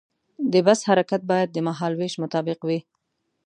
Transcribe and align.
د 0.53 0.53
بس 0.67 0.79
حرکت 0.89 1.21
باید 1.31 1.49
د 1.53 1.57
مهال 1.67 1.93
ویش 1.95 2.13
مطابق 2.23 2.59
وي. 2.67 2.79